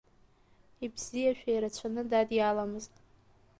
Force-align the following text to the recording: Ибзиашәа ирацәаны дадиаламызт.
Ибзиашәа 0.85 1.51
ирацәаны 1.53 2.01
дадиаламызт. 2.09 2.93